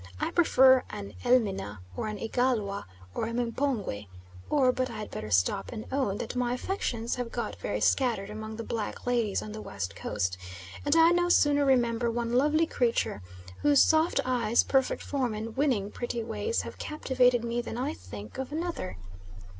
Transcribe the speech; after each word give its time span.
I 0.19 0.31
prefer 0.31 0.81
an 0.89 1.13
Elmina, 1.23 1.81
or 1.95 2.07
an 2.07 2.17
Igalwa, 2.17 2.85
or 3.13 3.27
a 3.27 3.33
M'pongwe, 3.33 4.07
or 4.49 4.71
but 4.71 4.89
I 4.89 4.97
had 4.97 5.11
better 5.11 5.29
stop 5.29 5.71
and 5.71 5.85
own 5.91 6.17
that 6.17 6.35
my 6.35 6.55
affections 6.55 7.17
have 7.17 7.31
got 7.31 7.57
very 7.57 7.79
scattered 7.81 8.31
among 8.31 8.55
the 8.55 8.63
black 8.63 9.05
ladies 9.05 9.43
on 9.43 9.51
the 9.51 9.61
West 9.61 9.95
Coast, 9.95 10.39
and 10.83 10.95
I 10.95 11.11
no 11.11 11.29
sooner 11.29 11.63
remember 11.65 12.09
one 12.09 12.33
lovely 12.33 12.65
creature 12.65 13.21
whose 13.61 13.83
soft 13.83 14.19
eyes, 14.25 14.63
perfect 14.63 15.03
form 15.03 15.35
and 15.35 15.55
winning, 15.55 15.91
pretty 15.91 16.23
ways 16.23 16.63
have 16.63 16.79
captivated 16.79 17.43
me 17.43 17.61
than 17.61 17.77
I 17.77 17.93
think 17.93 18.39
of 18.39 18.51
another. 18.51 18.97